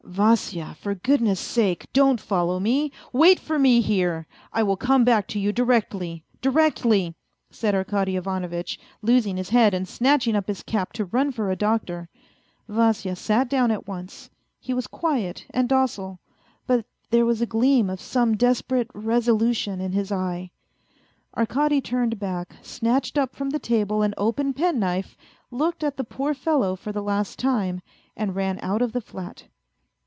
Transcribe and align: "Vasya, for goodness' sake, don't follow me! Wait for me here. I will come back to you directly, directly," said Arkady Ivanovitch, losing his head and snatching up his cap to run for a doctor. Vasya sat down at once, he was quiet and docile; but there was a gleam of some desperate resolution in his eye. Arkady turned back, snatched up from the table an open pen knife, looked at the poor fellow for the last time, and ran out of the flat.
"Vasya, 0.11 0.75
for 0.77 0.93
goodness' 0.93 1.39
sake, 1.39 1.85
don't 1.93 2.19
follow 2.19 2.59
me! 2.59 2.91
Wait 3.13 3.39
for 3.39 3.57
me 3.57 3.79
here. 3.79 4.27
I 4.51 4.61
will 4.61 4.75
come 4.75 5.05
back 5.05 5.25
to 5.29 5.39
you 5.39 5.53
directly, 5.53 6.25
directly," 6.41 7.15
said 7.49 7.73
Arkady 7.75 8.17
Ivanovitch, 8.17 8.77
losing 9.01 9.37
his 9.37 9.51
head 9.51 9.73
and 9.73 9.87
snatching 9.87 10.35
up 10.35 10.49
his 10.49 10.63
cap 10.63 10.91
to 10.93 11.05
run 11.05 11.31
for 11.31 11.49
a 11.49 11.55
doctor. 11.55 12.09
Vasya 12.67 13.15
sat 13.15 13.47
down 13.47 13.71
at 13.71 13.87
once, 13.87 14.29
he 14.59 14.73
was 14.73 14.85
quiet 14.85 15.45
and 15.51 15.69
docile; 15.69 16.19
but 16.67 16.85
there 17.11 17.25
was 17.25 17.39
a 17.41 17.45
gleam 17.45 17.89
of 17.89 18.01
some 18.01 18.35
desperate 18.35 18.89
resolution 18.93 19.79
in 19.79 19.93
his 19.93 20.11
eye. 20.11 20.51
Arkady 21.37 21.79
turned 21.79 22.19
back, 22.19 22.55
snatched 22.61 23.17
up 23.17 23.33
from 23.33 23.51
the 23.51 23.59
table 23.59 24.01
an 24.01 24.13
open 24.17 24.51
pen 24.51 24.77
knife, 24.77 25.15
looked 25.51 25.85
at 25.85 25.95
the 25.95 26.03
poor 26.03 26.33
fellow 26.33 26.75
for 26.75 26.91
the 26.91 27.01
last 27.03 27.39
time, 27.39 27.79
and 28.17 28.35
ran 28.35 28.59
out 28.61 28.81
of 28.81 28.91
the 28.91 28.99
flat. 28.99 29.45